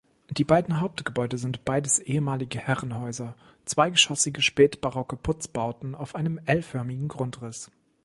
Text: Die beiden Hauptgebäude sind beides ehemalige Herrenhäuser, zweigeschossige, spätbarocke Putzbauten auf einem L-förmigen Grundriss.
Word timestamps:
Die 0.31 0.43
beiden 0.43 0.79
Hauptgebäude 0.81 1.37
sind 1.37 1.63
beides 1.63 1.99
ehemalige 1.99 2.57
Herrenhäuser, 2.57 3.35
zweigeschossige, 3.65 4.41
spätbarocke 4.41 5.15
Putzbauten 5.15 5.93
auf 5.93 6.15
einem 6.15 6.39
L-förmigen 6.43 7.07
Grundriss. 7.07 7.69